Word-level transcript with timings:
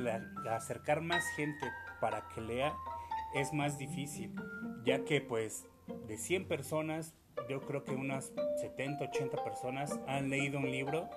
acercar 0.51 1.01
más 1.01 1.25
gente 1.37 1.71
para 2.01 2.29
que 2.29 2.41
lea 2.41 2.75
es 3.35 3.53
más 3.53 3.79
difícil, 3.79 4.35
ya 4.85 5.05
que 5.05 5.21
pues 5.21 5.67
de 6.07 6.17
100 6.17 6.49
personas, 6.49 7.15
yo 7.49 7.61
creo 7.63 7.85
que 7.85 7.95
unas 7.95 8.33
70, 8.61 9.05
80 9.05 9.43
personas 9.43 9.99
han 10.07 10.31
leído 10.31 10.59
un 10.59 10.71
libro, 10.71 11.09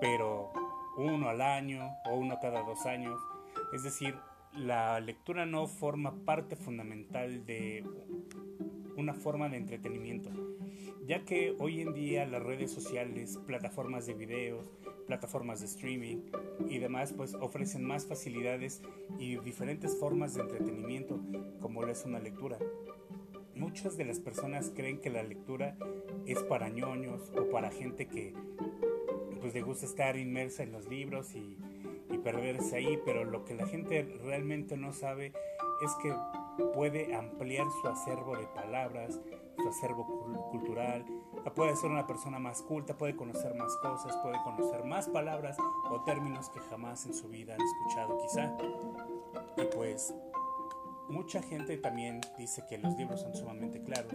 pero 0.00 0.52
uno 0.96 1.28
al 1.28 1.40
año 1.40 1.96
o 2.06 2.14
uno 2.14 2.38
cada 2.40 2.62
dos 2.62 2.86
años. 2.86 3.18
Es 3.74 3.82
decir, 3.82 4.14
la 4.54 5.00
lectura 5.00 5.46
no 5.46 5.66
forma 5.66 6.24
parte 6.24 6.56
fundamental 6.56 7.46
de 7.46 7.84
una 8.96 9.14
forma 9.14 9.48
de 9.48 9.56
entretenimiento, 9.56 10.30
ya 11.06 11.24
que 11.24 11.56
hoy 11.58 11.80
en 11.80 11.94
día 11.94 12.26
las 12.26 12.42
redes 12.42 12.70
sociales, 12.70 13.38
plataformas 13.46 14.06
de 14.06 14.14
videos, 14.14 14.66
plataformas 15.06 15.60
de 15.60 15.66
streaming 15.66 16.18
y 16.68 16.78
demás 16.78 17.14
pues 17.14 17.34
ofrecen 17.34 17.84
más 17.84 18.06
facilidades 18.06 18.82
y 19.18 19.36
diferentes 19.36 19.98
formas 19.98 20.34
de 20.34 20.42
entretenimiento 20.42 21.20
como 21.60 21.82
lo 21.82 21.90
es 21.90 22.04
una 22.04 22.18
lectura. 22.18 22.58
Muchas 23.54 23.96
de 23.96 24.04
las 24.04 24.20
personas 24.20 24.70
creen 24.74 25.00
que 25.00 25.10
la 25.10 25.22
lectura 25.22 25.76
es 26.26 26.42
para 26.42 26.68
ñoños 26.68 27.32
o 27.36 27.48
para 27.50 27.70
gente 27.70 28.06
que 28.06 28.34
pues 29.40 29.54
le 29.54 29.62
gusta 29.62 29.86
estar 29.86 30.16
inmersa 30.16 30.62
en 30.62 30.72
los 30.72 30.88
libros 30.88 31.34
y 31.34 31.56
perderse 32.22 32.76
ahí, 32.76 33.00
pero 33.04 33.24
lo 33.24 33.44
que 33.44 33.54
la 33.54 33.66
gente 33.66 34.02
realmente 34.22 34.76
no 34.76 34.92
sabe 34.92 35.32
es 35.82 35.94
que 36.02 36.14
puede 36.74 37.14
ampliar 37.14 37.66
su 37.80 37.88
acervo 37.88 38.36
de 38.36 38.46
palabras, 38.46 39.20
su 39.56 39.68
acervo 39.68 40.06
cultural, 40.50 41.04
puede 41.54 41.76
ser 41.76 41.90
una 41.90 42.06
persona 42.06 42.38
más 42.38 42.62
culta, 42.62 42.96
puede 42.96 43.16
conocer 43.16 43.54
más 43.54 43.76
cosas, 43.78 44.16
puede 44.18 44.36
conocer 44.44 44.84
más 44.84 45.08
palabras 45.08 45.56
o 45.90 46.00
términos 46.02 46.48
que 46.50 46.60
jamás 46.60 47.04
en 47.06 47.14
su 47.14 47.28
vida 47.28 47.54
han 47.54 47.60
escuchado 47.60 48.18
quizá. 48.22 48.56
Y 49.56 49.64
pues 49.74 50.14
mucha 51.08 51.42
gente 51.42 51.76
también 51.76 52.20
dice 52.38 52.64
que 52.68 52.78
los 52.78 52.96
libros 52.96 53.20
son 53.20 53.34
sumamente 53.34 53.82
claros, 53.82 54.14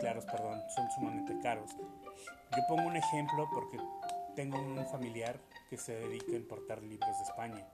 claros, 0.00 0.24
perdón, 0.26 0.60
son 0.74 0.90
sumamente 0.92 1.38
caros. 1.42 1.70
Yo 1.76 2.62
pongo 2.68 2.86
un 2.86 2.96
ejemplo 2.96 3.48
porque 3.52 3.78
tengo 4.40 4.58
un 4.58 4.86
familiar 4.86 5.38
que 5.68 5.76
se 5.76 5.94
dedica 5.94 6.32
a 6.32 6.36
importar 6.36 6.82
libros 6.82 7.14
de 7.18 7.24
España 7.24 7.66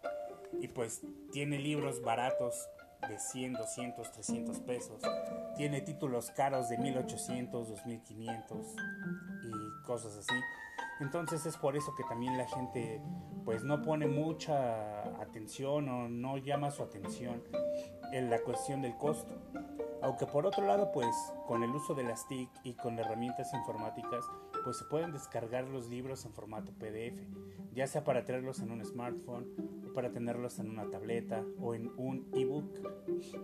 y 0.61 0.67
pues 0.67 1.01
tiene 1.31 1.61
libros 1.61 2.03
baratos 2.03 2.69
de 3.09 3.21
100, 3.21 3.53
200, 3.53 4.11
300 4.11 4.61
pesos, 4.63 5.01
tiene 5.57 5.81
títulos 5.81 6.33
caros 6.33 6.69
de 6.69 6.77
1800, 6.79 7.69
2500 7.69 8.67
y 9.45 9.87
cosas 9.87 10.17
así. 10.17 10.35
Entonces 10.99 11.47
es 11.47 11.57
por 11.57 11.77
eso 11.77 11.95
que 11.95 12.03
también 12.03 12.37
la 12.37 12.49
gente 12.49 13.01
pues 13.45 13.63
no 13.63 13.81
pone 13.83 14.09
mucha 14.09 15.03
atención 15.23 15.89
o 15.89 16.09
no 16.09 16.37
llama 16.37 16.73
su 16.73 16.83
atención 16.83 17.45
en 18.13 18.29
la 18.29 18.41
cuestión 18.41 18.83
del 18.83 18.97
costo. 18.97 19.37
Aunque 20.03 20.27
por 20.27 20.47
otro 20.47 20.67
lado 20.67 20.91
pues 20.93 21.15
con 21.47 21.63
el 21.63 21.71
uso 21.71 21.95
de 21.95 22.05
las 22.05 22.27
TIC 22.29 22.49
y 22.65 22.75
con 22.75 22.99
herramientas 22.99 23.53
informáticas 23.55 24.25
pues 24.65 24.79
se 24.79 24.85
pueden 24.85 25.13
descargar 25.13 25.69
los 25.69 25.89
libros 25.89 26.25
en 26.25 26.33
formato 26.33 26.73
PDF, 26.73 27.21
ya 27.73 27.87
sea 27.87 28.05
para 28.05 28.25
tenerlos 28.25 28.61
en 28.61 28.71
un 28.71 28.85
smartphone 28.85 29.47
o 29.89 29.93
para 29.93 30.11
tenerlos 30.11 30.59
en 30.59 30.71
una 30.71 30.91
tableta 30.91 31.45
o 31.61 31.75
en 31.75 31.93
un 31.97 32.29
ebook. 32.35 32.81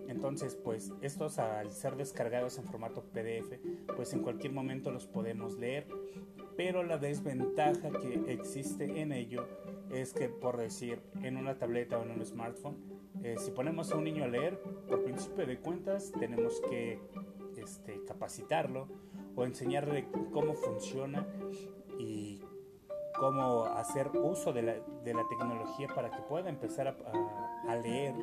Entonces, 0.07 0.55
pues 0.55 0.91
estos 1.01 1.39
al 1.39 1.71
ser 1.71 1.95
descargados 1.95 2.57
en 2.57 2.65
formato 2.65 3.03
PDF, 3.03 3.59
pues 3.95 4.13
en 4.13 4.21
cualquier 4.21 4.51
momento 4.51 4.91
los 4.91 5.07
podemos 5.07 5.57
leer, 5.57 5.87
pero 6.57 6.83
la 6.83 6.97
desventaja 6.97 7.89
que 7.89 8.33
existe 8.33 9.01
en 9.01 9.13
ello 9.13 9.47
es 9.93 10.13
que 10.13 10.29
por 10.29 10.57
decir 10.57 11.01
en 11.21 11.37
una 11.37 11.57
tableta 11.57 11.97
o 11.97 12.03
en 12.03 12.11
un 12.11 12.25
smartphone, 12.25 12.77
eh, 13.23 13.35
si 13.37 13.51
ponemos 13.51 13.91
a 13.91 13.97
un 13.97 14.03
niño 14.03 14.23
a 14.23 14.27
leer, 14.27 14.59
por 14.87 15.03
principio 15.03 15.45
de 15.45 15.59
cuentas 15.59 16.11
tenemos 16.19 16.61
que 16.69 16.99
este, 17.57 18.03
capacitarlo 18.05 18.87
o 19.35 19.43
enseñarle 19.45 20.07
cómo 20.31 20.53
funciona 20.53 21.27
y 21.99 22.41
cómo 23.17 23.65
hacer 23.65 24.09
uso 24.13 24.51
de 24.51 24.63
la, 24.63 24.73
de 25.03 25.13
la 25.13 25.27
tecnología 25.27 25.87
para 25.93 26.09
que 26.09 26.21
pueda 26.23 26.49
empezar 26.49 26.87
a, 26.87 27.71
a, 27.71 27.75
leer 27.75 28.15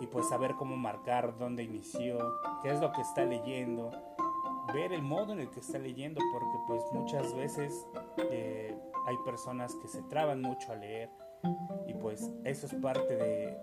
y 0.00 0.06
pues 0.06 0.28
saber 0.28 0.54
cómo 0.56 0.76
marcar 0.76 1.38
dónde 1.38 1.62
inició, 1.62 2.18
qué 2.62 2.70
es 2.70 2.80
lo 2.80 2.92
que 2.92 3.00
está 3.00 3.24
leyendo, 3.24 3.90
ver 4.72 4.92
el 4.92 5.02
modo 5.02 5.32
en 5.32 5.40
el 5.40 5.50
que 5.50 5.60
está 5.60 5.78
leyendo, 5.78 6.20
porque 6.32 6.58
pues 6.66 6.82
muchas 6.92 7.34
veces 7.34 7.86
eh, 8.30 8.76
hay 9.06 9.16
personas 9.24 9.74
que 9.82 9.88
se 9.88 10.02
traban 10.04 10.42
mucho 10.42 10.72
a 10.72 10.76
leer 10.76 11.10
y 11.86 11.94
pues 11.94 12.30
eso 12.44 12.66
es 12.66 12.74
parte 12.74 13.16
de, 13.16 13.58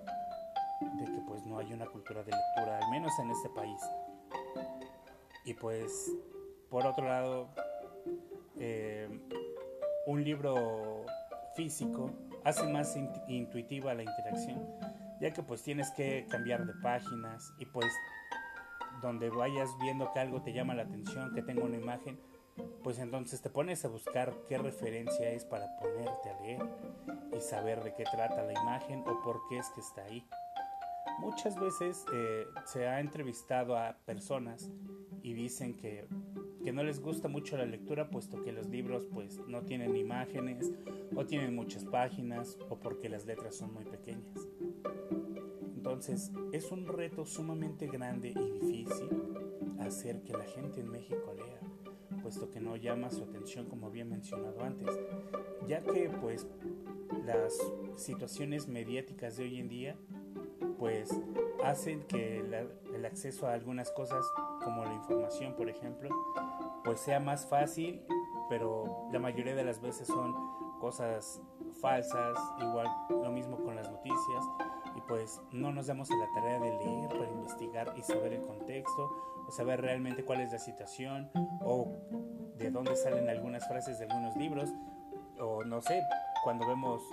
de 0.97 1.05
que 1.05 1.21
pues 1.27 1.45
no 1.45 1.59
hay 1.59 1.73
una 1.73 1.85
cultura 1.85 2.23
de 2.23 2.31
lectura, 2.31 2.79
al 2.79 2.91
menos 2.91 3.11
en 3.19 3.31
este 3.31 3.49
país. 3.49 3.81
Y 5.45 5.53
pues 5.53 6.11
por 6.69 6.85
otro 6.85 7.07
lado, 7.07 7.49
eh, 8.59 9.07
un 10.07 10.23
libro 10.23 11.05
físico 11.55 12.11
hace 12.43 12.67
más 12.67 12.97
intuitiva 13.27 13.93
la 13.93 14.03
interacción, 14.03 14.61
ya 15.21 15.31
que 15.31 15.41
pues 15.41 15.63
tienes 15.63 15.89
que 15.91 16.25
cambiar 16.29 16.65
de 16.65 16.73
páginas 16.81 17.53
y 17.59 17.65
pues 17.65 17.91
donde 19.05 19.29
vayas 19.29 19.69
viendo 19.79 20.11
que 20.11 20.19
algo 20.19 20.41
te 20.41 20.53
llama 20.53 20.73
la 20.73 20.83
atención, 20.83 21.33
que 21.33 21.41
tenga 21.41 21.63
una 21.63 21.77
imagen, 21.77 22.19
pues 22.83 22.99
entonces 22.99 23.41
te 23.41 23.49
pones 23.49 23.85
a 23.85 23.87
buscar 23.87 24.33
qué 24.47 24.57
referencia 24.57 25.29
es 25.31 25.45
para 25.45 25.77
ponerte 25.77 26.29
a 26.29 26.41
leer 26.41 26.63
y 27.35 27.39
saber 27.39 27.83
de 27.83 27.93
qué 27.93 28.03
trata 28.03 28.43
la 28.43 28.53
imagen 28.53 29.03
o 29.07 29.21
por 29.21 29.41
qué 29.47 29.59
es 29.59 29.69
que 29.69 29.81
está 29.81 30.03
ahí. 30.03 30.25
Muchas 31.19 31.57
veces 31.59 32.05
eh, 32.13 32.45
se 32.65 32.87
ha 32.87 32.99
entrevistado 32.99 33.77
a 33.77 33.95
personas 34.05 34.69
y 35.21 35.33
dicen 35.33 35.75
que 35.75 36.07
que 36.65 36.73
no 36.73 36.83
les 36.83 36.99
gusta 36.99 37.27
mucho 37.27 37.57
la 37.57 37.65
lectura 37.65 38.09
puesto 38.09 38.41
que 38.41 38.51
los 38.51 38.67
libros 38.69 39.05
pues 39.13 39.39
no 39.47 39.61
tienen 39.61 39.95
imágenes 39.95 40.73
o 41.15 41.23
tienen 41.23 41.53
muchas 41.53 41.85
páginas 41.85 42.57
o 42.69 42.79
porque 42.79 43.07
las 43.07 43.23
letras 43.27 43.55
son 43.55 43.71
muy 43.71 43.85
pequeñas. 43.85 44.47
Entonces 45.95 46.29
es 46.51 46.73
un 46.73 46.87
reto 46.87 47.25
sumamente 47.25 47.87
grande 47.87 48.33
y 48.35 48.59
difícil 48.59 49.07
hacer 49.79 50.23
que 50.23 50.33
la 50.33 50.43
gente 50.43 50.81
en 50.81 50.91
México 50.91 51.33
lea, 51.33 51.61
puesto 52.21 52.51
que 52.51 52.59
no 52.59 52.75
llama 52.75 53.09
su 53.11 53.23
atención 53.23 53.67
como 53.67 53.87
había 53.87 54.03
mencionado 54.03 54.61
antes, 54.61 54.89
ya 55.69 55.79
que 55.79 56.09
pues 56.09 56.47
las 57.23 57.57
situaciones 57.95 58.67
mediáticas 58.67 59.37
de 59.37 59.45
hoy 59.45 59.57
en 59.57 59.69
día 59.69 59.95
pues 60.77 61.17
hacen 61.63 62.03
que 62.07 62.39
el 62.39 63.05
acceso 63.05 63.47
a 63.47 63.53
algunas 63.53 63.89
cosas 63.91 64.25
como 64.65 64.83
la 64.83 64.95
información 64.95 65.55
por 65.55 65.69
ejemplo 65.69 66.09
pues 66.83 66.99
sea 66.99 67.21
más 67.21 67.47
fácil, 67.47 68.01
pero 68.49 69.07
la 69.13 69.19
mayoría 69.19 69.55
de 69.55 69.63
las 69.63 69.81
veces 69.81 70.07
son 70.07 70.35
cosas 70.81 71.41
falsas, 71.79 72.37
igual 72.59 72.85
lo 73.09 73.31
mismo 73.31 73.63
con 73.63 73.77
las 73.77 73.89
noticias, 73.89 74.45
pues 75.07 75.41
no 75.51 75.71
nos 75.71 75.87
damos 75.87 76.09
a 76.11 76.15
la 76.15 76.27
tarea 76.33 76.59
de 76.59 76.71
leer 76.71 77.09
para 77.09 77.31
investigar 77.31 77.93
y 77.97 78.01
saber 78.01 78.33
el 78.33 78.41
contexto, 78.41 79.11
o 79.47 79.51
saber 79.51 79.81
realmente 79.81 80.23
cuál 80.23 80.41
es 80.41 80.51
la 80.51 80.59
situación, 80.59 81.29
o 81.61 81.91
de 82.57 82.71
dónde 82.71 82.95
salen 82.95 83.29
algunas 83.29 83.67
frases 83.67 83.99
de 83.99 84.05
algunos 84.05 84.35
libros, 84.35 84.69
o 85.39 85.63
no 85.63 85.81
sé, 85.81 86.01
cuando 86.43 86.67
vemos 86.67 87.03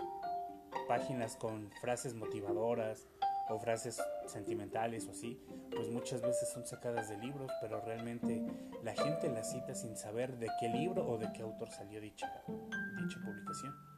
páginas 0.89 1.37
con 1.37 1.71
frases 1.81 2.15
motivadoras 2.15 3.09
o 3.49 3.59
frases 3.59 4.01
sentimentales 4.27 5.07
o 5.07 5.11
así, 5.11 5.41
pues 5.71 5.91
muchas 5.91 6.23
veces 6.23 6.51
son 6.53 6.67
sacadas 6.67 7.09
de 7.09 7.19
libros, 7.19 7.51
pero 7.61 7.81
realmente 7.81 8.45
la 8.83 8.95
gente 8.95 9.29
las 9.29 9.51
cita 9.51 9.75
sin 9.75 9.97
saber 9.97 10.39
de 10.39 10.49
qué 10.61 10.69
libro 10.69 11.07
o 11.07 11.19
de 11.19 11.31
qué 11.33 11.43
autor 11.43 11.71
salió 11.71 12.01
dicha, 12.01 12.33
dicha 12.47 13.21
publicación. 13.25 13.92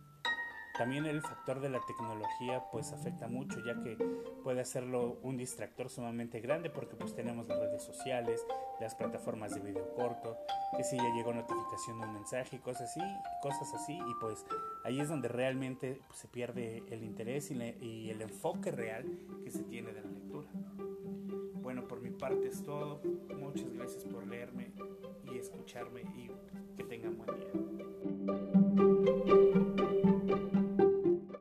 También 0.76 1.06
el 1.06 1.22
factor 1.22 1.60
de 1.60 1.68
la 1.68 1.80
tecnología 1.86 2.64
pues 2.72 2.92
afecta 2.92 3.28
mucho 3.28 3.60
ya 3.64 3.80
que 3.80 3.96
puede 4.42 4.60
hacerlo 4.60 5.18
un 5.22 5.36
distractor 5.36 5.88
sumamente 5.88 6.40
grande 6.40 6.68
porque 6.68 6.96
pues 6.96 7.14
tenemos 7.14 7.46
las 7.46 7.60
redes 7.60 7.82
sociales, 7.82 8.44
las 8.80 8.96
plataformas 8.96 9.54
de 9.54 9.60
video 9.60 9.94
corto, 9.94 10.36
que 10.76 10.82
si 10.82 10.96
ya 10.96 11.14
llegó 11.14 11.32
notificación 11.32 12.00
de 12.00 12.06
un 12.06 12.14
mensaje 12.14 12.60
cosas 12.60 12.90
así, 12.90 13.00
cosas 13.40 13.72
así 13.72 13.94
y 13.94 14.14
pues 14.20 14.44
ahí 14.84 15.00
es 15.00 15.08
donde 15.08 15.28
realmente 15.28 16.00
pues, 16.08 16.18
se 16.18 16.26
pierde 16.26 16.82
el 16.90 17.04
interés 17.04 17.52
y, 17.52 17.54
y 17.80 18.10
el 18.10 18.20
enfoque 18.20 18.72
real 18.72 19.04
que 19.44 19.52
se 19.52 19.62
tiene 19.62 19.92
de 19.92 20.02
la 20.02 20.10
lectura. 20.10 20.48
Bueno, 21.62 21.86
por 21.86 22.00
mi 22.00 22.10
parte 22.10 22.48
es 22.48 22.62
todo. 22.62 23.00
Muchas 23.38 23.72
gracias 23.72 24.04
por 24.04 24.26
leerme 24.26 24.72
y 25.32 25.38
escucharme 25.38 26.02
y 26.02 26.30
que 26.76 26.82
tengan 26.82 27.16
buen 27.16 27.34
día. 27.36 27.73